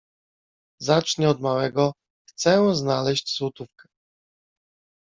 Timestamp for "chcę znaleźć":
2.25-3.37